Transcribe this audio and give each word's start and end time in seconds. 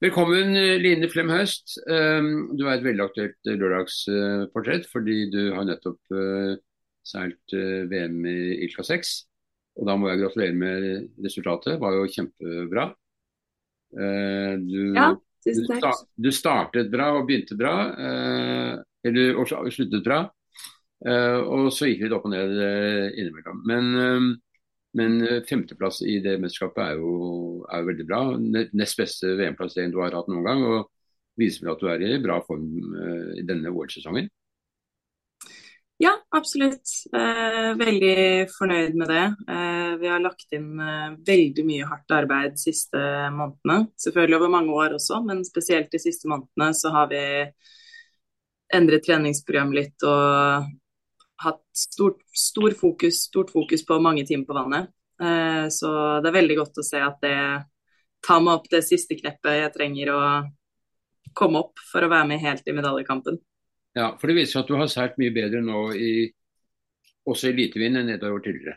Velkommen 0.00 0.54
Line 0.80 1.08
Flem 1.12 1.28
Høst. 1.28 1.74
Um, 1.84 2.54
du 2.56 2.62
er 2.64 2.78
et 2.78 2.84
veldig 2.86 3.02
aktuelt 3.04 3.48
lørdagsportrett 3.50 4.86
fordi 4.88 5.26
du 5.28 5.50
har 5.52 5.66
nettopp 5.68 6.14
uh, 6.16 6.54
seilt 7.04 7.52
VM 7.90 8.16
i 8.24 8.36
Ilka 8.64 8.80
6. 8.88 9.10
Og 9.76 9.90
da 9.90 9.98
må 10.00 10.08
jeg 10.08 10.22
gratulere 10.22 10.56
med 10.56 10.86
resultatet. 11.20 11.74
Det 11.74 11.82
var 11.84 11.98
jo 11.98 12.08
kjempebra. 12.14 12.86
Du, 13.90 14.80
ja, 14.96 15.10
tusen 15.44 15.68
takk. 15.68 16.02
Du, 16.16 16.30
startet 16.32 16.88
bra 16.92 17.10
og 17.18 17.28
begynte 17.28 17.56
bra. 17.60 17.74
eller 19.04 19.40
og 19.40 19.48
sluttet 19.72 20.04
bra. 20.04 20.20
og 21.44 21.70
så 21.76 21.88
gikk 21.88 22.02
det 22.02 22.08
litt 22.08 22.16
opp 22.16 22.28
og 22.28 22.34
ned 22.34 22.56
innimellom. 23.20 23.62
Men 23.68 23.92
um, 24.00 24.28
men 24.98 25.20
eh, 25.26 25.42
femteplass 25.48 26.00
i 26.02 26.18
det 26.24 26.38
mesterskapet 26.42 26.82
er 26.84 27.02
jo, 27.02 27.12
er 27.70 27.86
veldig 27.86 28.06
bra. 28.08 28.22
Nest 28.74 28.98
beste 28.98 29.36
VM-plassering 29.38 29.94
du 29.94 30.00
har 30.02 30.16
hatt 30.16 30.30
noen 30.32 30.46
gang. 30.46 30.64
og 30.66 30.90
Viser 31.40 31.64
vel 31.64 31.74
at 31.74 31.82
du 31.82 31.88
er 31.88 32.02
i 32.04 32.20
bra 32.20 32.40
form 32.44 32.66
uh, 32.92 33.30
i 33.38 33.44
denne 33.48 33.70
OL-sesongen? 33.70 34.26
Ja, 36.00 36.14
absolutt. 36.32 36.88
Eh, 37.12 37.74
veldig 37.76 38.46
fornøyd 38.54 38.94
med 38.96 39.10
det. 39.12 39.24
Eh, 39.52 39.90
vi 40.00 40.08
har 40.08 40.22
lagt 40.24 40.54
inn 40.56 40.80
eh, 40.80 41.10
veldig 41.28 41.64
mye 41.68 41.88
hardt 41.90 42.14
arbeid 42.16 42.54
de 42.54 42.62
siste 42.62 43.02
månedene. 43.36 43.90
Selvfølgelig 44.00 44.38
over 44.38 44.52
mange 44.54 44.78
år 44.80 44.94
også, 44.96 45.18
men 45.26 45.44
spesielt 45.44 45.92
de 45.92 46.00
siste 46.00 46.30
månedene 46.30 46.70
så 46.78 46.94
har 46.94 47.10
vi 47.12 47.20
endret 48.72 49.04
treningsprogram 49.04 49.74
litt 49.76 50.08
og 50.08 50.70
hatt 51.44 51.62
stort, 51.76 52.20
stor 52.36 52.74
fokus, 52.76 53.24
stort 53.28 53.50
fokus 53.50 53.84
på 53.86 53.98
mange 54.02 54.26
timer 54.26 54.46
på 54.46 54.56
vannet. 54.56 54.90
Eh, 55.22 55.68
så 55.72 55.90
det 56.20 56.30
er 56.30 56.38
veldig 56.38 56.56
godt 56.60 56.80
å 56.80 56.86
se 56.86 57.00
at 57.04 57.20
det 57.24 57.36
tar 58.24 58.42
meg 58.44 58.58
opp 58.58 58.68
det 58.72 58.82
siste 58.84 59.16
kneppet 59.16 59.62
jeg 59.62 59.72
trenger 59.76 60.12
å 60.12 60.20
komme 61.36 61.62
opp 61.62 61.80
for 61.92 62.04
å 62.04 62.10
være 62.10 62.28
med 62.32 62.44
helt 62.44 62.68
i 62.68 62.76
medaljekampen. 62.76 63.40
Ja, 63.96 64.12
for 64.20 64.30
det 64.30 64.36
viser 64.36 64.58
seg 64.58 64.62
at 64.64 64.70
du 64.70 64.78
har 64.78 64.92
seilt 64.92 65.18
mye 65.20 65.34
bedre 65.34 65.62
nå 65.64 65.88
i 65.96 66.12
også 67.28 67.50
elitevind 67.50 68.00
enn 68.00 68.12
et 68.12 68.24
år 68.24 68.40
tidligere. 68.44 68.76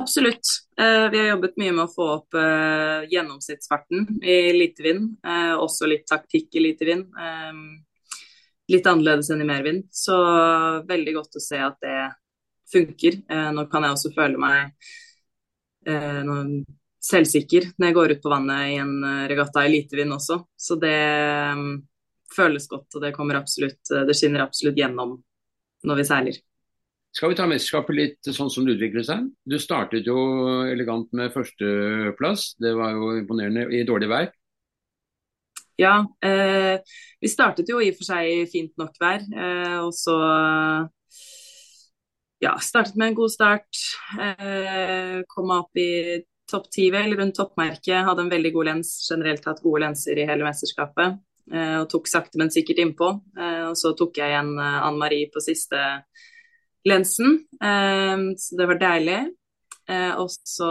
Absolutt. 0.00 0.48
Eh, 0.80 1.06
vi 1.12 1.20
har 1.20 1.34
jobbet 1.34 1.58
mye 1.60 1.76
med 1.76 1.84
å 1.84 1.92
få 1.92 2.08
opp 2.16 2.36
eh, 2.40 3.08
gjennomsnittsfarten 3.12 4.08
i 4.24 4.36
elitevind. 4.50 5.18
Også 5.60 5.88
litt 5.90 6.08
taktikk 6.08 6.56
i 6.56 6.62
elitevind 6.62 7.12
litt 8.72 8.88
annerledes 8.88 9.30
enn 9.32 9.44
i 9.44 9.48
Mervin. 9.48 9.82
Så 9.92 10.16
veldig 10.88 11.16
godt 11.18 11.38
å 11.38 11.42
se 11.42 11.60
at 11.62 11.78
det 11.84 11.96
funker. 12.72 13.18
Eh, 13.28 13.50
nå 13.54 13.66
kan 13.70 13.86
jeg 13.86 13.96
også 13.96 14.12
føle 14.16 14.40
meg 14.40 14.72
eh, 15.88 16.30
selvsikker 17.02 17.72
når 17.76 17.88
jeg 17.88 17.98
går 17.98 18.14
ut 18.14 18.22
på 18.22 18.32
vannet 18.32 18.70
i 18.72 18.78
en 18.82 18.94
eh, 19.08 19.26
regatta 19.32 19.66
elitevind 19.68 20.16
også. 20.16 20.38
Så 20.56 20.78
det 20.80 20.96
um, 21.52 21.74
føles 22.32 22.68
godt, 22.70 22.88
og 22.94 23.04
det 23.04 23.12
kommer 23.16 23.36
absolutt 23.36 23.90
Det 23.92 24.16
skinner 24.16 24.46
absolutt 24.46 24.78
gjennom 24.78 25.18
når 25.84 25.98
vi 26.00 26.08
seiler. 26.08 26.40
Skal 27.12 27.28
vi 27.28 27.36
ta 27.36 27.44
mesterskapet 27.44 27.96
litt 27.96 28.28
sånn 28.32 28.48
som 28.48 28.64
det 28.64 28.78
utviklet 28.78 29.04
seg? 29.04 29.26
Du 29.44 29.58
startet 29.60 30.06
jo 30.08 30.16
elegant 30.64 31.10
med 31.12 31.34
førsteplass. 31.34 32.54
Det 32.56 32.72
var 32.78 32.94
jo 32.96 33.10
imponerende 33.18 33.66
i 33.68 33.82
dårlig 33.84 34.08
vær. 34.08 34.30
Ja, 35.82 35.96
eh, 36.22 36.78
vi 37.20 37.30
startet 37.30 37.70
jo 37.70 37.80
i 37.82 37.90
og 37.90 37.98
for 37.98 38.06
seg 38.12 38.28
i 38.30 38.42
fint 38.50 38.74
nok 38.80 38.98
vær. 39.02 39.24
Eh, 39.26 39.78
og 39.82 39.90
så 39.96 40.16
ja, 42.42 42.56
startet 42.62 42.98
med 42.98 43.12
en 43.12 43.18
god 43.18 43.32
start. 43.34 43.82
Eh, 44.18 45.18
kom 45.30 45.50
opp 45.54 45.78
i 45.78 46.22
topp 46.52 46.70
ti, 46.74 46.88
vel, 46.92 47.16
rundt 47.18 47.36
toppmerket. 47.38 48.04
Hadde 48.06 48.26
en 48.26 48.32
veldig 48.32 48.52
god 48.54 48.70
lens. 48.70 48.94
Generelt 49.08 49.46
hatt 49.48 49.62
gode 49.64 49.84
lenser 49.84 50.18
i 50.18 50.26
hele 50.28 50.46
mesterskapet. 50.46 51.20
Eh, 51.50 51.76
og 51.80 51.88
tok 51.90 52.08
sakte, 52.10 52.38
men 52.40 52.52
sikkert 52.54 52.82
innpå. 52.82 53.10
Eh, 53.38 53.64
og 53.70 53.76
så 53.78 53.94
tok 53.98 54.20
jeg 54.20 54.32
igjen 54.32 54.52
eh, 54.56 54.78
Anne 54.86 55.00
Marie 55.00 55.30
på 55.32 55.42
siste 55.44 55.80
lensen. 56.88 57.38
så 57.62 58.56
det 58.58 58.66
var 58.66 58.78
deilig. 58.80 59.20
og 60.18 60.30
så 60.30 60.70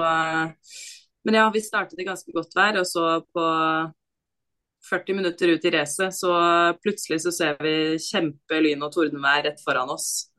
Men 1.24 1.38
ja, 1.38 1.50
vi 1.54 1.62
startet 1.62 2.00
i 2.00 2.04
ganske 2.04 2.32
godt 2.36 2.52
vær, 2.56 2.80
og 2.82 2.86
så 2.86 3.22
på 3.32 3.46
40 4.90 5.14
minutter 5.14 5.48
ut 5.48 5.66
i 5.66 5.72
racet, 5.72 6.16
så 6.16 6.34
plutselig 6.82 7.22
så 7.26 7.34
ser 7.36 7.58
vi 7.62 7.74
kjempe 8.02 8.62
lyn 8.64 8.82
og 8.86 8.94
tordenvær 8.96 9.46
rett 9.46 9.62
foran 9.64 9.92
oss. 9.94 10.32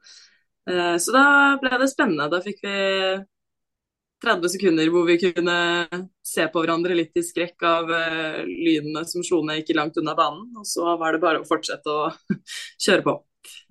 Eh, 0.70 0.96
så 0.98 1.14
da 1.14 1.26
ble 1.62 1.78
det 1.80 1.90
spennende. 1.90 2.30
Da 2.32 2.40
fikk 2.44 2.62
vi 2.64 2.78
30 4.22 4.54
sekunder 4.54 4.90
hvor 4.94 5.06
vi 5.08 5.18
kunne 5.18 5.56
se 6.26 6.46
på 6.50 6.62
hverandre 6.62 6.94
litt 6.94 7.16
i 7.18 7.24
skrekk 7.26 7.64
av 7.66 7.88
uh, 7.90 8.42
lynene 8.46 9.02
som 9.10 9.24
slo 9.26 9.40
ned 9.42 9.64
ikke 9.64 9.74
langt 9.74 9.98
unna 9.98 10.14
banen. 10.18 10.44
Og 10.58 10.66
så 10.68 10.96
var 11.00 11.14
det 11.14 11.22
bare 11.24 11.42
å 11.42 11.48
fortsette 11.48 11.90
å 11.90 12.10
kjøre 12.84 13.06
på. 13.06 13.16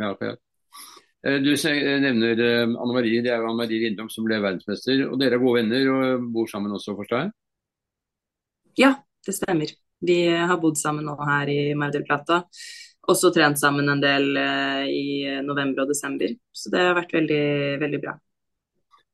Ja, 0.03 0.12
ja. 0.20 0.34
Eh, 1.22 1.38
du 1.44 1.53
nevner 1.53 2.42
Anne 2.66 2.92
Marie, 2.92 3.22
det 3.24 3.32
er 3.32 3.40
jo 3.40 3.52
Anne 3.52 3.62
Marie 3.64 3.86
Rindom 3.86 4.09
som 4.12 4.28
ble 4.28 4.42
verdensmester. 4.44 5.06
Og 5.08 5.20
dere 5.22 5.40
er 5.40 5.44
gode 5.44 5.62
venner 5.62 5.94
og 5.96 6.28
bor 6.36 6.52
sammen 6.52 6.76
også, 6.76 6.98
forstår 7.00 7.24
jeg? 7.24 7.34
Ja, 8.82 8.96
det 9.28 9.38
stemmer. 9.38 9.72
Vi 10.02 10.22
har 10.30 10.58
bodd 10.58 10.80
sammen 10.82 11.06
nå 11.06 11.14
her 11.22 11.50
i 11.54 11.60
Mar 11.78 11.94
del 11.94 12.06
Plata. 12.08 12.42
Også 13.12 13.32
trent 13.34 13.60
sammen 13.60 13.90
en 13.90 14.02
del 14.02 14.36
eh, 14.38 14.90
i 14.90 15.06
november 15.46 15.84
og 15.84 15.94
desember. 15.94 16.34
Så 16.54 16.74
det 16.74 16.82
har 16.86 16.98
vært 16.98 17.14
veldig, 17.18 17.46
veldig 17.82 18.00
bra. 18.02 18.16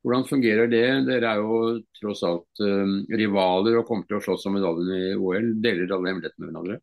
Hvordan 0.04 0.28
fungerer 0.28 0.70
det? 0.72 0.86
Dere 1.08 1.32
er 1.34 1.42
jo 1.42 1.60
tross 2.00 2.22
alt 2.28 2.62
um, 2.64 3.00
rivaler 3.12 3.80
og 3.80 3.88
kommer 3.88 4.08
til 4.08 4.20
å 4.20 4.24
slåss 4.24 4.48
om 4.48 4.56
medaljen 4.56 4.92
i 4.96 5.16
OL. 5.16 5.50
Deler 5.64 5.92
alle 5.92 6.14
hemmelighetene 6.14 6.46
med 6.46 6.52
hverandre? 6.54 6.78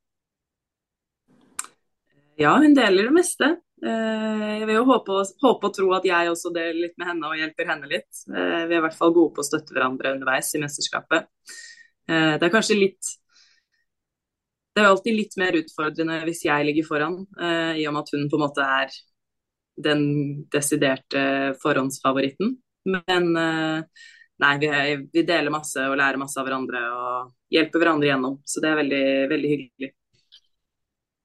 Ja, 2.41 2.57
hun 2.61 2.77
deler 2.77 3.09
det 3.09 3.17
meste. 3.17 3.51
Uh, 3.85 4.45
jeg 4.59 4.69
vil 4.69 4.81
jo 4.81 4.87
håpe, 4.91 5.21
håpe, 5.45 5.71
og 5.71 5.77
tro 5.77 5.91
at 5.97 6.09
jeg 6.09 6.33
også 6.33 6.53
deler 6.53 6.83
litt 6.87 6.97
med 7.01 7.13
henne 7.13 7.31
og 7.31 7.41
hjelper 7.41 7.73
henne 7.73 7.89
litt. 7.89 8.25
Vi 8.29 8.37
er 8.37 8.77
i 8.77 8.85
hvert 8.85 9.01
fall 9.01 9.17
gode 9.17 9.37
på 9.37 9.45
å 9.45 9.49
støtte 9.49 9.77
hverandre 9.77 10.17
underveis 10.19 10.53
i 10.57 10.65
mesterskapet. 10.65 11.31
Det 12.05 12.45
er 12.45 12.53
kanskje 12.53 12.77
litt 12.77 13.15
det 14.75 14.83
er 14.83 14.89
jo 14.89 14.95
alltid 14.97 15.15
litt 15.15 15.37
mer 15.39 15.55
utfordrende 15.61 16.17
hvis 16.27 16.41
jeg 16.49 16.67
ligger 16.67 16.87
foran, 16.89 17.21
eh, 17.39 17.77
i 17.79 17.85
og 17.87 17.95
med 17.95 18.03
at 18.03 18.11
hun 18.17 18.25
på 18.31 18.37
en 18.39 18.43
måte 18.43 18.63
er 18.67 18.89
den 19.87 20.03
desiderte 20.51 21.23
forhåndsfavoritten. 21.63 22.57
Men 22.91 23.25
eh, 23.39 23.79
nei, 24.43 24.55
vi, 24.63 24.69
vi, 25.15 25.23
deler 25.27 25.55
masse 25.55 25.81
og 25.87 25.99
lærer 26.01 26.19
masse 26.19 26.41
av 26.41 26.47
hverandre 26.49 26.81
og 26.91 27.31
hjelper 27.55 27.79
hverandre 27.85 28.09
gjennom. 28.11 28.35
Så 28.51 28.57
det 28.65 28.71
er 28.73 28.81
veldig, 28.81 29.07
veldig 29.31 29.51
hyggelig. 29.53 29.91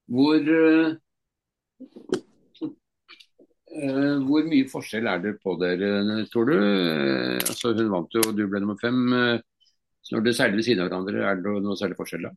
Hvor, 0.10 0.40
uh, 0.50 0.96
hvor 4.26 4.42
mye 4.50 4.66
forskjell 4.70 5.06
er 5.10 5.20
det 5.26 5.34
på 5.42 5.50
dere, 5.62 5.90
tror 6.34 6.46
du? 6.50 6.56
Altså, 7.46 7.74
hun 7.78 7.94
vant 7.94 8.14
jo, 8.18 8.22
du 8.34 8.44
ble 8.46 8.60
nummer 8.62 8.78
fem. 8.82 9.00
Så 10.06 10.10
når 10.16 10.22
dere 10.26 10.38
seiler 10.38 10.58
ved 10.58 10.66
siden 10.70 10.82
av 10.86 10.90
hverandre, 10.90 11.18
er 11.30 11.36
det 11.42 11.50
noe 11.66 11.78
særlig 11.78 11.98
forskjell 11.98 12.26
da? 12.30 12.34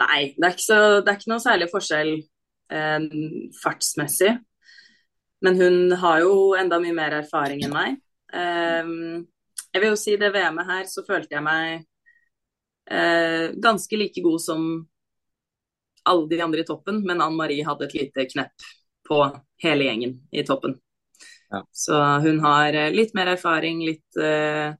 Nei, 0.00 0.20
det 0.36 0.46
er 0.46 0.54
ikke, 0.54 0.64
så, 0.64 0.78
det 1.00 1.12
er 1.12 1.18
ikke 1.18 1.32
noe 1.32 1.42
særlig 1.44 1.68
forskjell 1.72 2.14
eh, 2.16 3.08
fartsmessig. 3.60 4.32
Men 5.44 5.60
hun 5.60 5.92
har 6.00 6.22
jo 6.24 6.32
enda 6.60 6.80
mye 6.82 6.96
mer 6.96 7.20
erfaring 7.22 7.64
enn 7.64 7.74
meg. 7.74 8.00
Eh, 8.32 8.94
jeg 9.70 9.82
vil 9.82 9.92
jo 9.92 10.00
si 10.00 10.16
det 10.20 10.32
VM-et 10.34 10.72
her, 10.72 10.84
så 10.90 11.04
følte 11.06 11.36
jeg 11.36 11.46
meg 11.46 11.84
eh, 12.90 13.52
ganske 13.62 14.00
like 14.00 14.24
god 14.24 14.42
som 14.42 14.68
alle 16.10 16.28
de 16.28 16.40
andre 16.42 16.64
i 16.64 16.66
toppen, 16.66 17.02
men 17.06 17.20
Ann 17.20 17.36
Marie 17.36 17.64
hadde 17.66 17.86
et 17.86 17.96
lite 17.98 18.26
knepp 18.32 18.70
på 19.08 19.20
hele 19.62 19.86
gjengen 19.88 20.16
i 20.32 20.44
toppen. 20.46 20.78
Ja. 21.50 21.64
Så 21.72 21.98
hun 22.24 22.40
har 22.44 22.74
eh, 22.74 22.92
litt 22.94 23.14
mer 23.14 23.34
erfaring, 23.34 23.82
litt 23.86 24.16
eh, 24.20 24.70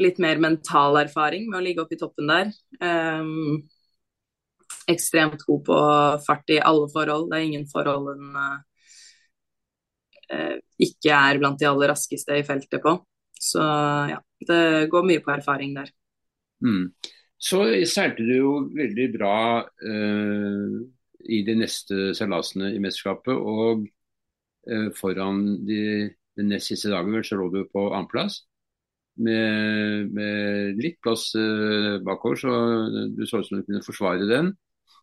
litt 0.00 0.18
mer 0.22 0.40
mental 0.42 0.98
erfaring 1.00 1.48
med 1.50 1.58
å 1.60 1.64
ligge 1.64 1.82
oppe 1.82 1.96
i 1.96 2.00
toppen 2.00 2.30
der. 2.30 2.52
Um, 2.80 3.64
ekstremt 4.90 5.42
god 5.46 5.64
på 5.66 5.76
fart 6.26 6.52
i 6.52 6.60
alle 6.60 6.88
forhold. 6.92 7.30
Det 7.30 7.38
er 7.38 7.46
ingen 7.48 7.66
forhold 7.70 8.12
hun 8.12 8.36
uh, 8.36 8.58
ikke 10.82 11.12
er 11.14 11.40
blant 11.40 11.60
de 11.60 11.68
aller 11.68 11.92
raskeste 11.94 12.36
i 12.36 12.46
feltet 12.46 12.82
på. 12.82 12.96
Så 13.36 13.62
ja, 14.10 14.18
det 14.48 14.88
går 14.92 15.06
mye 15.06 15.22
på 15.24 15.32
erfaring 15.34 15.76
der. 15.76 15.92
Mm. 16.64 16.90
Så 17.36 17.62
seilte 17.88 18.24
du 18.24 18.32
jo 18.34 18.52
veldig 18.76 19.08
bra 19.16 19.38
uh, 19.64 20.76
i 21.26 21.42
de 21.46 21.56
neste 21.58 22.12
seilasene 22.16 22.72
i 22.74 22.82
mesterskapet. 22.82 23.32
Og 23.36 23.86
uh, 24.68 24.90
foran 24.98 25.64
de, 25.68 25.80
de 26.36 26.46
nest 26.52 26.72
siste 26.72 26.92
dagen 26.92 27.24
så 27.24 27.40
lå 27.40 27.48
du 27.54 27.62
på 27.72 27.88
annenplass 27.92 28.42
med, 29.16 30.12
med 30.16 30.80
litt 30.82 31.00
plass 31.04 31.30
uh, 31.38 31.96
bakover, 32.04 32.40
så 32.40 32.52
du 33.12 33.24
så 33.26 33.40
ut 33.40 33.48
som 33.48 33.60
du 33.60 33.66
kunne 33.66 33.84
forsvare 33.86 34.28
den. 34.28 34.52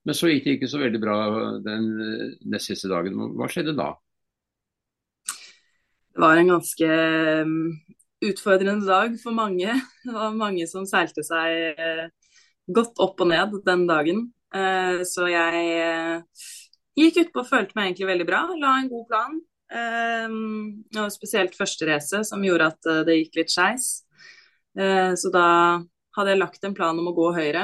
Men 0.04 0.18
så 0.18 0.30
gikk 0.30 0.46
det 0.46 0.56
ikke 0.58 0.72
så 0.72 0.82
veldig 0.82 1.02
bra 1.02 1.18
den 1.66 1.90
uh, 1.98 2.26
nest 2.54 2.72
siste 2.72 2.92
dagen. 2.92 3.18
Hva 3.38 3.50
skjedde 3.52 3.76
da? 3.78 3.94
Det 6.14 6.22
var 6.22 6.38
en 6.38 6.52
ganske 6.54 6.90
um, 7.42 7.58
utfordrende 8.24 8.86
dag 8.88 9.16
for 9.24 9.36
mange. 9.36 9.74
Det 10.06 10.14
var 10.14 10.36
mange 10.38 10.68
som 10.70 10.88
seilte 10.90 11.24
seg 11.26 11.80
eh, 11.80 12.06
godt 12.74 13.00
opp 13.04 13.22
og 13.24 13.32
ned 13.32 13.58
den 13.66 13.88
dagen. 13.90 14.28
Eh, 14.54 15.02
så 15.08 15.28
jeg 15.32 15.64
eh, 15.82 16.46
gikk 17.00 17.24
utpå 17.26 17.44
og 17.44 17.50
følte 17.50 17.78
meg 17.78 17.90
egentlig 17.90 18.12
veldig 18.12 18.30
bra. 18.30 18.44
La 18.60 18.78
en 18.80 18.92
god 18.92 19.08
plan. 19.10 19.42
Og 19.72 21.14
spesielt 21.14 21.56
første 21.58 21.88
race 21.90 22.20
som 22.28 22.44
gjorde 22.46 22.72
at 22.74 22.90
det 23.08 23.16
gikk 23.22 23.40
litt 23.40 23.54
skeis. 23.54 23.88
Så 24.74 25.32
da 25.34 25.48
hadde 26.14 26.34
jeg 26.34 26.42
lagt 26.42 26.68
en 26.68 26.76
plan 26.78 27.00
om 27.00 27.10
å 27.10 27.16
gå 27.16 27.30
høyre. 27.34 27.64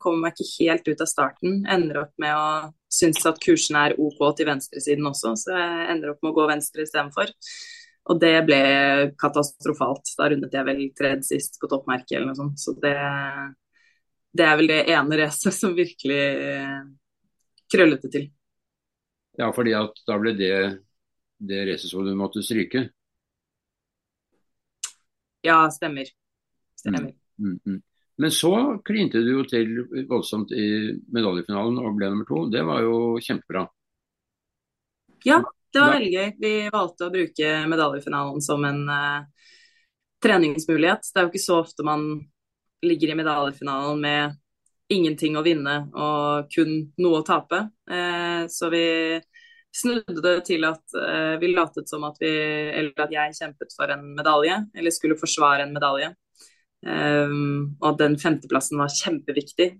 Kommer 0.00 0.22
meg 0.28 0.38
ikke 0.38 0.70
helt 0.70 0.88
ut 0.88 1.02
av 1.04 1.10
starten. 1.10 1.60
Ender 1.68 2.04
opp 2.06 2.14
med 2.22 2.32
å 2.32 2.46
synes 2.90 3.22
at 3.28 3.40
kursen 3.42 3.78
er 3.78 3.96
OK 4.00 4.22
til 4.36 4.48
venstresiden 4.48 5.06
også, 5.06 5.34
så 5.38 5.54
jeg 5.54 5.84
ender 5.92 6.12
opp 6.12 6.24
med 6.24 6.32
å 6.32 6.38
gå 6.40 6.46
venstre 6.50 6.86
istedenfor. 6.86 7.30
Og 8.10 8.18
det 8.18 8.34
ble 8.48 8.60
katastrofalt. 9.20 10.10
Da 10.18 10.30
rundet 10.32 10.56
jeg 10.56 10.66
vel 10.66 10.82
tredje 10.98 11.28
sist 11.28 11.60
på 11.60 11.68
toppmerket 11.70 12.16
eller 12.16 12.32
noe 12.32 12.38
sånt. 12.38 12.58
Så 12.58 12.74
det, 12.82 12.96
det 14.34 14.46
er 14.46 14.58
vel 14.58 14.72
det 14.72 14.80
ene 14.90 15.20
racet 15.20 15.54
som 15.54 15.76
virkelig 15.76 16.22
krøllete 17.70 18.10
til. 18.10 18.30
Ja, 19.38 19.52
fordi 19.54 19.76
at 19.78 20.00
da 20.08 20.18
ble 20.20 20.34
det 20.34 20.54
det 21.40 21.64
racet 21.66 21.90
som 21.90 22.04
du 22.04 22.12
måtte 22.18 22.42
stryke? 22.44 22.88
Ja, 25.40 25.70
stemmer. 25.72 26.04
Stemmer. 26.76 27.00
Mm, 27.00 27.14
mm, 27.38 27.60
mm. 27.66 27.82
Men 28.20 28.30
så 28.30 28.52
klinte 28.84 29.22
du 29.24 29.30
jo 29.32 29.44
til 29.48 29.78
voldsomt 30.08 30.52
i 30.52 30.92
medaljefinalen 31.08 31.78
og 31.80 31.94
ble 31.96 32.10
nummer 32.12 32.28
to. 32.28 32.42
Det 32.52 32.60
var 32.68 32.82
jo 32.84 32.98
kjempebra. 33.16 33.62
Ja, 35.24 35.38
det 35.72 35.80
var 35.80 35.94
veldig 35.94 36.10
gøy. 36.12 36.28
Vi 36.42 36.52
valgte 36.74 37.08
å 37.08 37.14
bruke 37.14 37.54
medaljefinalen 37.72 38.44
som 38.44 38.66
en 38.68 38.82
uh, 38.92 39.24
treningsmulighet. 40.20 41.08
Det 41.08 41.16
er 41.16 41.26
jo 41.26 41.32
ikke 41.32 41.42
så 41.46 41.62
ofte 41.62 41.86
man 41.86 42.06
ligger 42.84 43.12
i 43.12 43.18
medaljefinalen 43.22 44.04
med 44.04 44.36
ingenting 44.92 45.38
å 45.38 45.44
vinne 45.46 45.76
og 45.94 46.52
kun 46.52 46.76
noe 47.00 47.22
å 47.22 47.24
tape. 47.24 47.62
Uh, 47.88 48.44
så 48.52 48.68
vi 48.72 48.84
snudde 49.76 50.22
det 50.24 50.36
til 50.48 50.64
at 50.68 50.82
uh, 50.96 51.36
vi 51.40 51.52
latet 51.54 51.90
som 51.90 52.04
at 52.08 52.18
vi, 52.22 52.30
eller 52.30 53.04
at 53.04 53.14
jeg 53.14 53.36
kjempet 53.38 53.76
for 53.76 53.92
en 53.92 54.08
medalje, 54.16 54.56
eller 54.74 54.94
skulle 54.94 55.18
forsvare 55.20 55.66
en 55.66 55.74
medalje. 55.76 56.12
Um, 56.80 57.76
og 57.82 57.90
at 57.92 58.00
den 58.00 58.16
femteplassen 58.18 58.80
var 58.80 58.92
kjempeviktig 58.94 59.74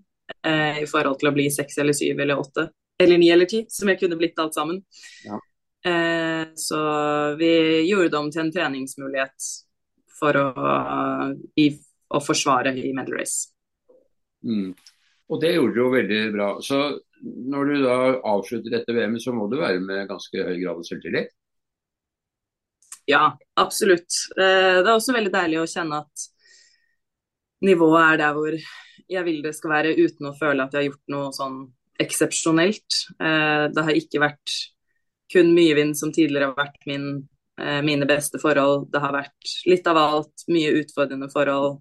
i 0.47 0.85
forhold 0.87 1.17
til 1.19 1.27
å 1.27 1.33
bli 1.35 1.49
seks 1.51 1.81
eller 1.83 1.97
syv 1.97 2.21
eller 2.23 2.39
åtte 2.39 2.69
eller 3.03 3.19
ni 3.19 3.31
eller 3.33 3.49
ti, 3.51 3.65
som 3.69 3.89
jeg 3.91 3.99
kunne 4.03 4.19
blitt 4.21 4.39
alt 4.39 4.55
sammen. 4.55 4.83
Ja. 5.25 5.41
Uh, 5.87 6.53
så 6.55 6.81
vi 7.41 7.53
gjorde 7.89 8.13
det 8.13 8.21
om 8.21 8.29
til 8.31 8.45
en 8.45 8.53
treningsmulighet 8.53 9.49
for 10.21 10.37
å, 10.37 10.49
i, 11.57 11.71
å 12.13 12.21
forsvare 12.21 12.75
i 12.77 12.93
medal 12.93 13.17
race. 13.17 13.49
Mm. 14.45 14.75
Og 15.31 15.41
det 15.41 15.55
gjorde 15.55 15.77
du 15.77 15.81
jo 15.81 15.93
veldig 15.95 16.21
bra. 16.35 16.49
Så 16.65 16.81
når 17.20 17.70
du 17.70 17.75
da 17.84 17.99
avslutter 18.32 18.72
dette 18.72 18.94
VM-et, 18.96 19.22
så 19.22 19.34
må 19.37 19.46
du 19.50 19.58
være 19.61 19.81
med 19.84 20.08
ganske 20.08 20.44
høy 20.46 20.56
grad 20.62 20.81
av 20.81 20.87
selvtillit? 20.88 21.32
Ja, 23.11 23.25
absolutt. 23.58 24.12
Eh, 24.37 24.78
det 24.81 24.87
er 24.87 24.94
også 24.94 25.17
veldig 25.17 25.32
deilig 25.34 25.61
å 25.61 25.69
kjenne 25.70 26.05
at 26.05 26.28
nivået 27.67 28.05
er 28.05 28.20
der 28.22 28.37
hvor 28.37 28.56
jeg 29.11 29.26
vil 29.26 29.40
det 29.44 29.55
skal 29.56 29.75
være, 29.75 29.96
uten 29.99 30.31
å 30.31 30.37
føle 30.38 30.64
at 30.64 30.75
jeg 30.75 30.84
har 30.84 30.88
gjort 30.93 31.12
noe 31.12 31.32
sånn 31.34 31.58
eksepsjonelt. 32.00 33.00
Eh, 33.19 33.67
det 33.75 33.87
har 33.87 33.99
ikke 33.99 34.22
vært 34.22 34.56
kun 35.31 35.52
mye 35.55 35.75
vind 35.78 35.99
som 35.99 36.12
tidligere 36.14 36.50
har 36.50 36.58
vært 36.58 36.87
min, 36.90 37.28
eh, 37.61 37.81
mine 37.87 38.06
beste 38.08 38.40
forhold. 38.43 38.88
Det 38.93 39.02
har 39.02 39.14
vært 39.14 39.55
litt 39.67 39.87
av 39.90 39.99
alt, 40.00 40.46
mye 40.49 40.72
utfordrende 40.81 41.31
forhold. 41.32 41.81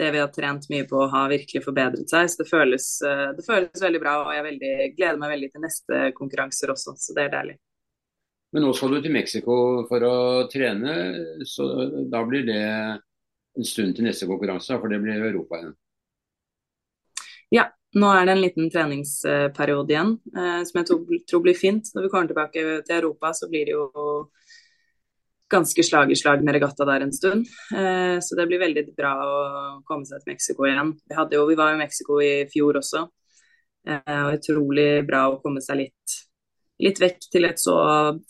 Det 0.00 0.10
vi 0.14 0.20
har 0.22 0.30
trent 0.32 0.64
mye 0.72 0.86
på 0.88 1.02
har 1.12 1.32
virkelig 1.32 1.60
forbedret 1.64 2.08
seg. 2.08 2.28
Så 2.30 2.40
det 2.40 2.48
føles, 2.48 2.86
eh, 3.04 3.26
det 3.36 3.44
føles 3.44 3.82
veldig 3.82 4.00
bra. 4.00 4.14
Og 4.24 4.32
jeg 4.32 4.46
veldig, 4.46 4.76
gleder 4.96 5.20
meg 5.20 5.34
veldig 5.34 5.50
til 5.52 5.66
neste 5.66 5.98
konkurranser 6.16 6.72
også, 6.72 6.96
så 6.96 7.16
det 7.16 7.26
er 7.26 7.34
deilig. 7.34 7.58
Men 8.50 8.64
nå 8.66 8.72
skal 8.74 8.96
du 8.96 9.02
til 9.04 9.14
Mexico 9.14 9.56
for 9.86 10.02
å 10.08 10.16
trene, 10.50 10.94
så 11.46 11.68
da 12.10 12.24
blir 12.26 12.48
det 12.48 12.64
en 12.64 13.66
stund 13.66 13.94
til 13.94 14.08
neste 14.08 14.26
konkurranse, 14.26 14.78
for 14.80 14.90
det 14.90 14.98
blir 15.04 15.22
Europa 15.22 15.60
igjen? 15.60 15.76
Ja, 17.54 17.68
nå 17.98 18.10
er 18.14 18.26
det 18.26 18.34
en 18.34 18.42
liten 18.42 18.72
treningsperiode 18.72 19.94
igjen, 19.94 20.16
eh, 20.34 20.60
som 20.66 20.80
jeg 20.80 20.88
tror, 20.90 21.42
blir 21.44 21.58
fint. 21.58 21.92
Når 21.94 22.06
vi 22.06 22.10
kommer 22.12 22.30
tilbake 22.30 22.66
til 22.86 22.96
Europa, 22.96 23.32
så 23.34 23.50
blir 23.50 23.68
det 23.68 23.76
jo 23.76 23.86
ganske 25.50 25.82
slag 25.82 26.12
i 26.12 26.16
slag 26.16 26.44
med 26.44 26.54
regatta 26.54 26.84
der 26.84 27.04
en 27.04 27.12
stund. 27.12 27.48
Eh, 27.76 28.18
så 28.22 28.36
det 28.36 28.46
blir 28.46 28.62
veldig 28.62 28.84
bra 28.96 29.14
å 29.24 29.40
komme 29.86 30.06
seg 30.06 30.22
til 30.22 30.34
Mexico 30.34 30.66
igjen. 30.68 30.94
Vi, 31.10 31.16
jo, 31.36 31.46
vi 31.48 31.58
var 31.58 31.74
i 31.74 31.80
Mexico 31.80 32.20
i 32.22 32.46
fjor 32.52 32.78
også, 32.80 33.04
eh, 33.88 34.20
og 34.20 34.36
utrolig 34.38 34.88
bra 35.08 35.26
å 35.30 35.40
komme 35.42 35.62
seg 35.64 35.82
litt, 35.82 36.16
litt 36.86 37.02
vekk 37.02 37.28
til 37.32 37.48
et 37.50 37.60
så 37.60 37.76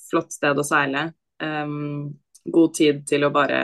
flott 0.09 0.33
sted 0.35 0.59
å 0.59 0.67
seile. 0.67 1.11
God 1.41 2.75
tid 2.77 3.05
til 3.09 3.25
å 3.25 3.31
bare 3.33 3.61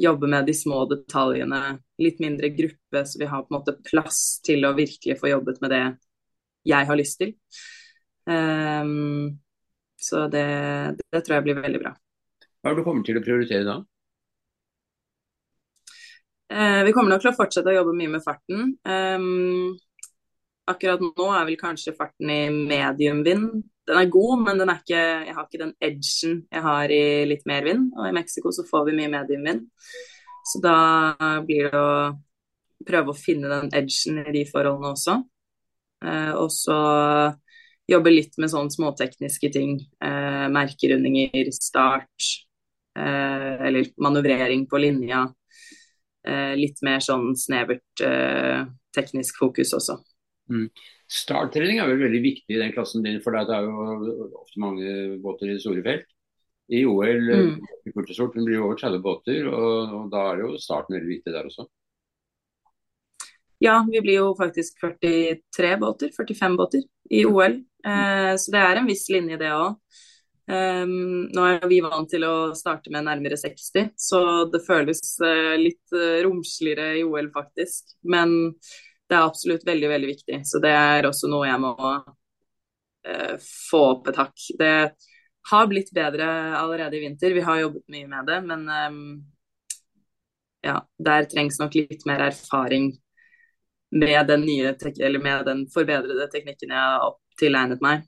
jobbe 0.00 0.28
med 0.30 0.46
de 0.48 0.54
små 0.56 0.84
detaljene, 0.88 1.76
litt 2.00 2.20
mindre 2.22 2.48
gruppe, 2.56 3.02
så 3.04 3.20
vi 3.20 3.28
har 3.28 3.42
på 3.44 3.52
en 3.52 3.58
måte 3.58 3.74
plass 3.84 4.40
til 4.44 4.64
å 4.64 4.72
virkelig 4.76 5.18
få 5.20 5.28
jobbet 5.28 5.60
med 5.60 5.74
det 5.74 5.82
jeg 6.70 6.88
har 6.88 6.98
lyst 6.98 7.20
til. 7.20 7.34
Så 10.02 10.24
det, 10.32 10.46
det, 11.12 11.20
tror 11.20 11.36
jeg 11.36 11.46
blir 11.46 11.60
veldig 11.60 11.82
bra. 11.84 11.92
Hva 12.62 12.70
er 12.70 12.76
det 12.76 12.82
du 12.82 12.86
kommer 12.86 13.06
til 13.06 13.18
å 13.18 13.24
prioritere 13.24 13.66
da? 13.66 13.78
Eh, 16.52 16.82
vi 16.86 16.92
kommer 16.94 17.14
nok 17.14 17.24
til 17.24 17.32
å 17.32 17.36
fortsette 17.36 17.72
å 17.72 17.76
jobbe 17.80 17.96
mye 17.98 18.12
med 18.12 18.22
farten. 18.24 18.72
Um, 18.86 19.74
akkurat 20.70 21.02
nå 21.02 21.28
er 21.34 21.46
vel 21.48 21.58
kanskje 21.60 21.96
farten 21.96 22.30
i 22.30 22.42
medium 22.52 23.22
vind 23.26 23.62
den 23.86 23.98
er 23.98 24.10
god, 24.10 24.42
men 24.46 24.62
er 24.62 24.78
ikke, 24.78 25.00
jeg 25.26 25.34
har 25.34 25.46
ikke 25.46 25.62
den 25.64 25.74
edgen 25.82 26.36
jeg 26.52 26.62
har 26.62 26.92
i 26.94 27.04
litt 27.26 27.46
mer 27.50 27.64
vind. 27.66 27.90
Og 27.98 28.08
i 28.08 28.14
Mexico 28.14 28.52
så 28.54 28.64
får 28.68 28.88
vi 28.88 28.98
mye 29.00 29.10
medium 29.10 29.46
vind. 29.48 29.64
Så 30.52 30.60
da 30.62 30.76
blir 31.46 31.70
det 31.70 31.78
å 31.78 32.12
prøve 32.86 33.12
å 33.12 33.18
finne 33.18 33.50
den 33.50 33.72
edgen 33.78 34.22
i 34.22 34.34
de 34.34 34.44
forholdene 34.50 34.94
også. 34.94 35.16
Eh, 36.06 36.32
og 36.34 36.50
så 36.54 36.78
jobbe 37.90 38.14
litt 38.14 38.38
med 38.38 38.50
sånne 38.52 38.74
småtekniske 38.74 39.50
ting. 39.54 39.76
Eh, 40.02 40.46
merkerundinger, 40.54 41.50
start, 41.54 42.30
eller 42.94 43.88
manøvrering 44.02 44.66
på 44.68 44.80
linja. 44.82 45.22
Eh, 46.22 46.54
litt 46.54 46.78
mer 46.86 47.02
sånn 47.02 47.32
snevert 47.34 48.02
eh, 48.06 48.62
teknisk 48.94 49.40
fokus 49.42 49.72
også. 49.74 49.96
Mm. 50.52 50.68
Starttrening 51.10 51.80
er 51.82 51.90
vel 51.90 52.04
veldig 52.04 52.20
viktig 52.22 52.54
i 52.54 52.60
den 52.60 52.72
klassen 52.74 53.02
din, 53.02 53.18
for 53.24 53.34
det 53.34 53.56
er 53.56 53.66
jo 53.66 54.28
ofte 54.38 54.62
mange 54.62 54.92
båter 55.22 55.50
i 55.50 55.56
det 55.56 55.64
store 55.64 55.82
felt. 55.84 56.06
I 56.72 56.84
OL 56.86 57.26
mm. 57.26 57.56
i 57.90 58.14
sort, 58.14 58.36
det 58.36 58.44
blir 58.46 58.60
jo 58.60 58.68
over 58.68 58.78
30 58.78 59.02
båter, 59.02 59.48
og, 59.50 59.96
og, 59.96 60.04
da 60.12 60.28
er 60.30 60.44
jo 60.44 60.52
starten 60.62 60.96
veldig 60.96 61.10
viktig 61.10 61.34
der 61.34 61.48
også. 61.50 61.66
Ja, 63.62 63.80
vi 63.86 64.00
blir 64.02 64.20
jo 64.20 64.30
faktisk 64.38 64.78
43 64.80 65.74
båter, 65.82 66.14
45 66.16 66.56
båter 66.58 66.86
i 67.10 67.26
OL. 67.26 67.58
Eh, 67.82 68.32
så 68.38 68.54
det 68.54 68.62
er 68.62 68.78
en 68.78 68.88
viss 68.88 69.04
linje 69.12 69.38
det 69.42 69.50
òg. 69.54 69.74
Um, 70.52 71.30
nå 71.32 71.44
er 71.48 71.62
vi 71.70 71.78
vant 71.80 72.10
til 72.10 72.24
å 72.28 72.52
starte 72.58 72.92
med 72.92 73.06
nærmere 73.06 73.38
60, 73.40 73.92
så 73.96 74.20
det 74.52 74.60
føles 74.66 75.00
uh, 75.22 75.54
litt 75.56 75.94
uh, 75.96 76.18
romsligere 76.26 76.98
i 77.00 77.04
OL 77.06 77.30
faktisk. 77.32 77.94
Men 78.04 78.34
det 79.08 79.16
er 79.16 79.24
absolutt 79.24 79.64
veldig, 79.64 79.88
veldig 79.94 80.10
viktig. 80.10 80.42
Så 80.48 80.60
det 80.60 80.74
er 80.76 81.08
også 81.08 81.30
noe 81.32 81.48
jeg 81.48 81.62
må 81.62 81.72
uh, 81.78 83.34
få 83.40 83.82
opp 83.94 84.12
et 84.12 84.20
hakk. 84.20 84.46
Det 84.60 84.74
har 85.52 85.70
blitt 85.70 85.92
bedre 85.96 86.28
allerede 86.58 86.98
i 86.98 87.04
vinter. 87.06 87.32
Vi 87.32 87.46
har 87.46 87.62
jobbet 87.62 87.88
mye 87.94 88.10
med 88.10 88.28
det, 88.28 88.40
men 88.50 88.68
um, 88.68 89.00
ja, 90.62 90.82
der 90.98 91.30
trengs 91.32 91.58
nok 91.62 91.80
litt 91.80 92.04
mer 92.06 92.28
erfaring 92.28 92.92
med 93.92 94.26
den, 94.28 94.44
nye, 94.48 94.76
med 95.18 95.44
den 95.48 95.66
forbedrede 95.72 96.28
teknikken 96.32 96.72
jeg 96.72 96.78
har 96.78 97.16
tilegnet 97.40 97.82
meg. 97.84 98.06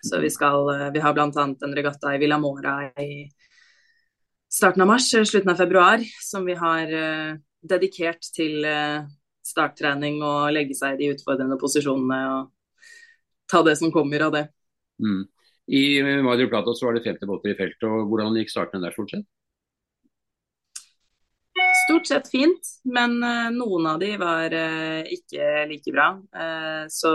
Så 0.00 0.20
vi 0.20 0.30
skal 0.30 0.68
eh, 0.74 0.90
Vi 0.92 1.00
har 1.00 1.14
bl.a. 1.14 1.28
en 1.36 1.74
regatta 1.74 2.14
i 2.14 2.18
Villa 2.18 2.38
Mora 2.38 2.90
i 3.02 3.28
starten 4.52 4.82
av 4.82 4.88
mars, 4.88 5.08
slutten 5.10 5.50
av 5.50 5.56
februar, 5.56 6.02
som 6.20 6.44
vi 6.44 6.54
har 6.54 6.90
uh, 6.92 7.38
dedikert 7.64 8.26
til 8.36 8.66
starttrening 9.42 10.18
og 10.20 10.50
legge 10.52 10.76
seg 10.76 10.98
i 10.98 10.98
de 11.00 11.14
utfordrende 11.14 11.56
posisjonene 11.56 12.18
og 12.34 12.50
ta 13.48 13.62
det 13.64 13.78
som 13.80 13.92
kommer 13.94 14.26
av 14.26 14.34
det. 14.34 14.42
Mm. 15.00 15.24
I 15.72 15.84
Madrid 16.20 16.52
Plata 16.52 16.74
så 16.76 16.90
var 16.90 16.98
det 16.98 17.04
50 17.06 17.30
båter 17.30 17.54
i 17.54 17.56
feltet, 17.56 17.88
og 17.88 18.12
hvordan 18.12 18.36
gikk 18.36 18.52
starten 18.52 18.84
der 18.84 18.92
stort 18.92 19.14
sett? 19.14 19.24
Stort 21.86 22.12
sett 22.12 22.28
fint, 22.28 22.74
men 22.84 23.16
noen 23.56 23.88
av 23.88 24.02
de 24.04 24.12
var 24.20 24.52
ikke 25.16 25.48
like 25.72 25.96
bra. 25.96 26.10
Så 26.92 27.14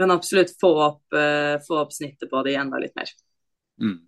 kan 0.00 0.12
absolutt 0.14 0.54
få 0.60 0.70
opp, 0.84 1.18
få 1.66 1.76
opp, 1.82 1.92
snittet 1.92 2.30
på 2.30 2.40
det 2.46 2.56
enda 2.58 2.80
litt 2.82 2.96
mer. 2.98 3.12
Mm. 3.80 3.98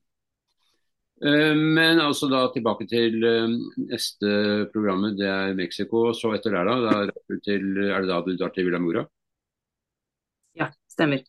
Eh, 1.25 1.55
men 1.55 2.01
altså 2.03 2.27
da 2.27 2.49
tilbake 2.51 2.89
til 2.91 3.23
eh, 3.23 3.53
neste 3.87 4.31
programmet, 4.73 5.15
det 5.21 5.29
er 5.31 5.59
Mexico. 5.59 6.09
Så 6.19 6.33
etter 6.35 6.57
der, 6.57 6.71
da? 6.71 6.95
er, 7.03 7.13
til, 7.45 7.69
det 7.79 8.09
da 8.09 8.23
du 8.27 8.33
drar 8.35 8.55
til 8.55 8.67
Villa 8.67 8.81
Mora? 8.83 9.05
Ja, 10.59 10.73
stemmer. 10.91 11.23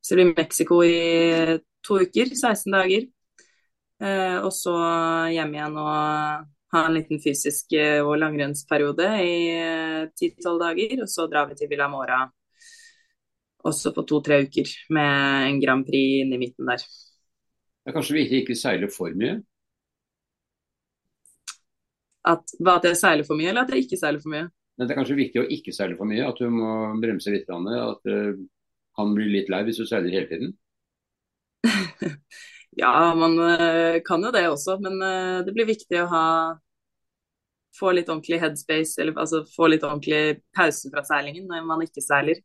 Så 0.00 0.14
det 0.14 0.24
blir 0.24 0.38
Mexico 0.38 0.80
i 0.82 1.58
to 1.84 2.00
uker, 2.00 2.32
16 2.32 2.72
dager. 2.72 3.04
Eh, 4.00 4.38
og 4.40 4.50
så 4.56 4.74
hjem 5.30 5.52
igjen 5.54 5.76
og 5.82 6.48
ha 6.74 6.80
en 6.88 6.96
liten 6.96 7.20
fysisk 7.22 7.76
og 8.02 8.16
langrennsperiode 8.18 9.10
i 9.22 9.36
10-12 10.16 10.56
dager. 10.64 10.96
Og 11.04 11.12
så 11.12 11.28
drar 11.30 11.52
vi 11.52 11.60
til 11.60 11.70
Villa 11.70 11.86
Mora 11.92 12.24
også 13.64 13.92
på 13.96 14.04
to-tre 14.08 14.42
uker 14.44 14.70
med 14.94 15.48
en 15.48 15.60
Grand 15.62 15.86
Prix 15.86 16.22
inn 16.22 16.32
i 16.36 16.40
midten 16.40 16.68
der. 16.68 16.84
Det 16.84 17.92
er 17.92 17.96
kanskje 17.96 18.18
viktig 18.18 18.42
ikke 18.42 18.56
seile 18.56 18.88
for 18.92 19.12
mye? 19.16 19.38
At, 22.24 22.54
at 22.72 22.86
jeg 22.88 22.96
seiler 22.96 23.26
for 23.28 23.36
mye, 23.36 23.50
eller 23.52 23.66
at 23.66 23.72
jeg 23.74 23.84
ikke 23.84 24.00
seiler 24.00 24.22
for 24.22 24.32
mye? 24.32 24.48
Men 24.74 24.88
det 24.88 24.94
er 24.94 24.98
kanskje 24.98 25.18
viktig 25.18 25.42
å 25.42 25.48
ikke 25.56 25.74
seile 25.76 25.96
for 25.98 26.08
mye, 26.08 26.24
at 26.26 26.40
du 26.40 26.48
må 26.50 26.70
bremse 27.02 27.32
litt. 27.32 27.50
At 27.50 28.06
du 28.08 28.14
uh, 28.14 28.44
kan 28.96 29.12
bli 29.14 29.28
litt 29.30 29.50
lei 29.52 29.60
hvis 29.66 29.82
du 29.82 29.86
seiler 29.86 30.14
hele 30.14 30.30
tiden? 30.30 30.54
ja, 32.82 32.92
man 33.18 33.36
uh, 33.38 34.00
kan 34.06 34.24
jo 34.24 34.32
det 34.34 34.46
også, 34.48 34.78
men 34.82 34.96
uh, 35.04 35.44
det 35.46 35.54
blir 35.54 35.68
viktig 35.68 36.00
å 36.02 36.08
ha 36.10 36.26
få 37.74 37.90
litt 37.92 38.08
ordentlig 38.08 38.38
headspace, 38.40 38.96
eller 39.02 39.18
altså 39.18 39.42
få 39.50 39.68
litt 39.70 39.84
ordentlig 39.84 40.40
pause 40.54 40.90
fra 40.92 41.02
seilingen 41.06 41.48
når 41.50 41.68
man 41.68 41.82
ikke 41.84 42.02
seiler. 42.04 42.40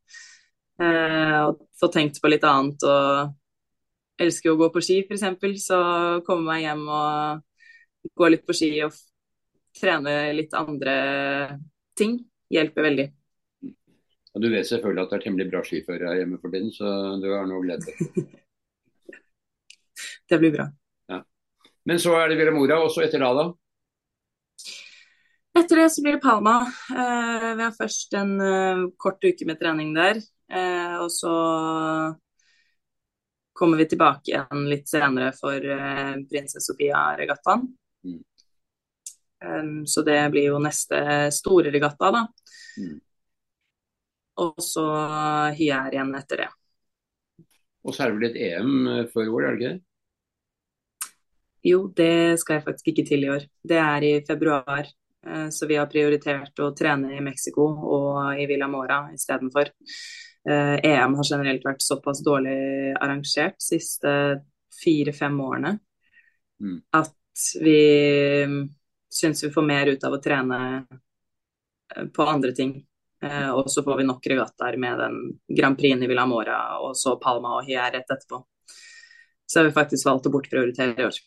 Uh, 0.79 1.49
og 1.49 1.59
få 1.79 1.89
tenkt 1.91 2.21
på 2.23 2.31
litt 2.31 2.45
annet 2.47 2.83
og 2.87 3.35
elsker 4.19 4.53
å 4.53 4.59
gå 4.59 4.69
på 4.71 4.83
ski, 4.83 5.01
f.eks., 5.03 5.65
så 5.65 5.79
komme 6.27 6.47
meg 6.47 6.65
hjem 6.65 6.85
og 6.87 8.11
gå 8.15 8.29
litt 8.31 8.45
på 8.47 8.55
ski 8.55 8.71
og 8.85 8.95
trene 9.75 10.33
litt 10.35 10.55
andre 10.57 10.95
ting 11.99 12.17
hjelper 12.51 12.87
veldig. 12.87 13.07
Og 14.35 14.43
du 14.43 14.49
vet 14.51 14.67
selvfølgelig 14.67 15.03
at 15.03 15.11
det 15.11 15.17
er 15.17 15.23
temmelig 15.25 15.47
bra 15.49 15.61
skifører 15.65 16.11
her 16.11 16.19
hjemme 16.21 16.39
for 16.41 16.53
tiden, 16.53 16.71
så 16.73 16.89
du 17.21 17.29
har 17.31 17.47
noe 17.49 17.63
glede. 17.63 17.95
det 20.29 20.39
blir 20.41 20.53
bra. 20.53 20.67
Ja. 21.09 21.23
Men 21.89 22.01
så 22.01 22.13
er 22.19 22.29
det 22.29 22.37
Villa 22.39 22.53
Mora, 22.55 22.79
og 22.83 22.93
så 22.93 23.03
etter 23.05 23.23
da, 23.23 23.31
da? 23.35 23.47
Etter 25.59 25.81
det 25.81 25.87
så 25.91 26.03
blir 26.05 26.17
det 26.17 26.23
Palma. 26.23 26.59
Eh, 26.93 27.47
vi 27.57 27.65
har 27.65 27.73
først 27.75 28.13
en 28.19 28.35
uh, 28.39 28.85
kort 29.01 29.23
uke 29.25 29.47
med 29.49 29.59
trening 29.59 29.95
der. 29.97 30.21
Eh, 30.49 30.95
og 30.97 31.11
så 31.11 31.33
kommer 33.59 33.77
vi 33.77 33.85
tilbake 33.85 34.31
igjen 34.31 34.69
litt 34.71 34.87
senere 34.87 35.33
for 35.35 35.59
uh, 35.59 36.15
Prinsesse 36.29 36.63
Sofia-regattaen. 36.63 37.65
Mm. 38.07 38.21
Um, 39.43 39.73
så 39.87 40.03
det 40.07 40.21
blir 40.31 40.47
jo 40.47 40.61
neste 40.63 41.01
store 41.35 41.73
regatta, 41.73 42.11
da. 42.15 42.21
Mm. 42.79 42.93
Og 44.45 44.63
så 44.63 44.85
Hyær 45.57 45.91
igjen 45.91 46.15
etter 46.15 46.45
det. 46.45 46.47
Og 47.83 47.95
så 47.95 48.05
er 48.05 48.13
det 48.13 48.15
vel 48.15 48.29
et 48.29 48.39
EM 48.47 48.87
eh, 48.93 49.03
før 49.11 49.25
i 49.25 49.33
år, 49.35 49.43
er 49.43 49.51
det 49.51 49.59
ikke 49.59 49.73
det? 49.73 51.11
Jo, 51.67 51.81
det 51.99 52.39
skal 52.39 52.57
jeg 52.57 52.65
faktisk 52.69 52.89
ikke 52.93 53.07
til 53.11 53.27
i 53.27 53.31
år. 53.35 53.45
Det 53.73 53.79
er 53.83 54.07
i 54.07 54.13
februar. 54.27 54.87
Så 55.51 55.67
vi 55.67 55.75
har 55.75 55.89
prioritert 55.91 56.61
å 56.63 56.69
trene 56.71 57.11
i 57.17 57.19
Mexico 57.19 57.65
og 57.67 58.39
i 58.39 58.45
Villa 58.47 58.69
Mora 58.71 59.01
istedenfor. 59.11 59.73
EM 60.47 60.53
eh, 60.53 60.91
e 60.91 60.95
har 60.95 61.29
generelt 61.31 61.65
vært 61.65 61.83
såpass 61.83 62.23
dårlig 62.23 62.93
arrangert 62.95 63.57
de 63.59 63.65
siste 63.65 64.11
fire-fem 64.79 65.39
årene 65.43 65.73
mm. 66.63 66.77
at 66.95 67.15
vi 67.59 67.79
syns 69.09 69.43
vi 69.43 69.51
får 69.51 69.65
mer 69.65 69.87
ut 69.87 70.03
av 70.03 70.15
å 70.15 70.21
trene 70.23 70.59
eh, 71.95 72.05
på 72.13 72.27
andre 72.27 72.53
ting. 72.55 72.77
Eh, 73.23 73.49
og 73.51 73.67
så 73.71 73.83
får 73.83 73.99
vi 73.99 74.07
nok 74.07 74.29
regattaer 74.31 74.77
med 74.79 75.01
den 75.01 75.17
Grand 75.57 75.77
Prix 75.79 75.99
i 75.99 76.07
Villa 76.07 76.25
Mora 76.29 76.61
og 76.79 76.95
så 76.95 77.17
Palma 77.19 77.57
og 77.57 77.67
Hyère 77.67 77.97
rett 77.97 78.15
etterpå. 78.15 78.43
Så 79.49 79.59
har 79.59 79.67
vi 79.67 79.75
faktisk 79.75 80.07
valgt 80.07 80.29
å 80.29 80.33
bortprioritere 80.33 80.95
i 80.95 81.09
år. 81.09 81.19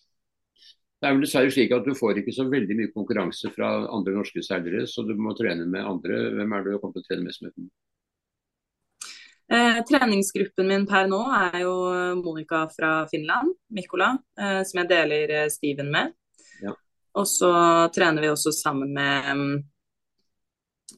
Det 1.02 1.08
er 1.08 1.16
vel 1.16 1.24
dessverre 1.24 1.50
slik 1.50 1.72
at 1.74 1.82
Du 1.82 1.96
får 1.98 2.20
ikke 2.20 2.34
så 2.36 2.44
veldig 2.46 2.76
mye 2.78 2.92
konkurranse 2.94 3.50
fra 3.50 3.72
andre 3.90 4.14
norske 4.14 4.44
seilere, 4.46 4.86
så 4.86 5.02
du 5.02 5.16
må 5.18 5.34
trene 5.34 5.66
med 5.66 5.82
andre. 5.82 6.28
Hvem 6.38 6.54
er 6.54 6.62
det 6.62 6.76
du 6.76 6.78
kommer 6.78 6.94
til 6.94 7.02
å 7.02 7.08
trene 7.08 7.26
mest 7.26 7.42
med? 7.42 7.56
Eh, 9.52 9.82
treningsgruppen 9.84 10.68
min 10.68 10.84
per 10.88 11.10
nå 11.10 11.18
er 11.36 11.58
jo 11.60 11.72
Monica 12.22 12.62
fra 12.72 12.92
Finland, 13.10 13.50
Mikkola, 13.76 14.14
eh, 14.40 14.62
som 14.64 14.80
jeg 14.80 14.88
deler 14.88 15.32
eh, 15.42 15.48
Steven 15.52 15.90
med. 15.92 16.14
Ja. 16.62 16.72
Og 17.20 17.28
så 17.28 17.50
trener 17.92 18.24
vi 18.24 18.30
også 18.32 18.54
sammen 18.56 18.94
med 18.96 19.60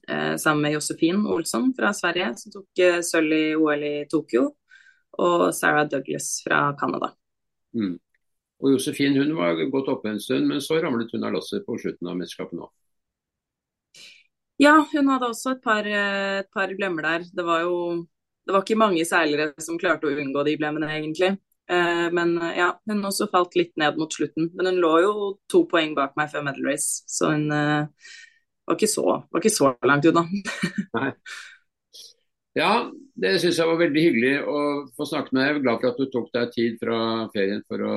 eh, 0.06 0.36
sammen 0.38 0.62
med 0.62 0.76
Josefin 0.76 1.26
Olsson 1.26 1.72
fra 1.74 1.90
Sverige, 1.98 2.30
som 2.38 2.54
tok 2.54 2.84
eh, 2.84 3.00
sølv 3.02 3.34
i 3.34 3.42
OL 3.58 3.84
i 3.90 3.92
Tokyo. 4.10 4.46
Og 5.18 5.48
Sarah 5.54 5.88
Douglas 5.90 6.36
fra 6.46 6.62
Canada. 6.78 7.10
Mm. 7.74 7.98
Og 8.62 8.72
Josefin 8.76 9.18
hun 9.18 9.34
var 9.34 9.58
gått 9.66 9.90
oppe 9.90 10.14
en 10.14 10.22
stund, 10.22 10.46
men 10.46 10.62
så 10.62 10.78
ramlet 10.78 11.10
hun 11.10 11.26
av 11.26 11.34
lasset 11.34 11.66
på 11.66 11.74
slutten 11.82 12.06
av 12.06 12.22
mesterskapet 12.22 12.62
nå. 12.62 12.70
Ja, 14.62 14.78
hun 14.94 15.10
hadde 15.10 15.34
også 15.34 15.56
et 15.56 15.62
par, 15.62 15.86
et 15.86 16.50
par 16.54 16.70
glemmer 16.78 17.02
der. 17.02 17.30
Det 17.34 17.42
var 17.46 17.66
jo 17.66 17.78
det 18.44 18.52
var 18.52 18.64
ikke 18.64 18.78
mange 18.78 19.04
seilere 19.08 19.52
som 19.62 19.78
klarte 19.80 20.08
å 20.08 20.14
unngå 20.20 20.44
de 20.46 20.56
blemmene, 20.60 20.90
egentlig. 20.98 21.34
Uh, 21.70 22.10
men 22.12 22.36
uh, 22.42 22.50
ja, 22.52 22.68
hun 22.90 23.06
også 23.08 23.30
falt 23.32 23.56
litt 23.56 23.72
ned 23.80 23.96
mot 24.00 24.12
slutten. 24.12 24.50
Men 24.56 24.68
hun 24.68 24.82
lå 24.82 24.92
jo 25.04 25.14
to 25.50 25.64
poeng 25.70 25.96
bak 25.96 26.12
meg 26.18 26.30
før 26.32 26.44
medal 26.44 26.68
race, 26.68 27.02
så 27.08 27.32
hun 27.32 27.48
uh, 27.48 27.88
var, 28.68 28.76
ikke 28.76 28.90
så, 28.90 29.06
var, 29.24 29.40
ikke 29.40 29.56
så, 29.56 29.74
langt 29.88 30.12
unna. 30.12 30.28
Ja, 32.54 32.86
det 33.18 33.32
syns 33.42 33.56
jeg 33.58 33.66
var 33.66 33.80
veldig 33.80 34.02
hyggelig 34.04 34.34
å 34.46 34.58
få 34.94 35.08
snakke 35.10 35.34
med 35.34 35.40
deg. 35.40 35.48
Jeg 35.48 35.56
er 35.56 35.62
glad 35.64 35.80
for 35.80 35.88
at 35.88 35.96
du 35.98 36.10
tok 36.12 36.28
deg 36.36 36.52
tid 36.54 36.76
fra 36.78 36.98
ferien 37.32 37.64
for 37.66 37.82
å 37.82 37.94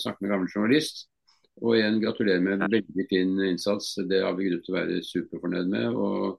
snakke 0.00 0.24
med 0.24 0.32
gammel 0.32 0.48
journalist. 0.48 1.02
Og 1.60 1.76
igjen 1.76 1.98
gratulerer 2.00 2.40
med 2.40 2.54
en 2.56 2.72
veldig 2.72 3.04
fin 3.10 3.34
innsats. 3.50 3.90
Det 4.08 4.22
har 4.24 4.32
vi 4.38 4.48
grunn 4.48 4.62
til 4.64 4.72
å 4.72 4.78
være 4.78 5.02
superfornøyd 5.04 5.68
med. 5.74 5.92
Og 5.92 6.38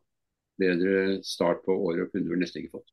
bedre 0.59 1.19
start 1.21 1.61
på 1.67 1.77
året 1.91 2.09
kunne 2.09 2.25
du 2.25 2.41
nesten 2.41 2.63
ikke 2.63 2.79
fått. 2.79 2.89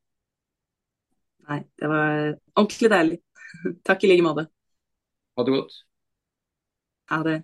Nei, 1.48 1.58
det 1.80 1.88
var 1.92 2.12
ordentlig 2.56 2.90
deilig. 2.90 3.18
Takk 3.86 4.04
i 4.04 4.10
like 4.12 4.26
måte. 4.26 4.46
Ha 5.36 5.44
det 5.44 5.52
godt. 5.56 5.72
Ha 7.08 7.22
det. 7.24 7.42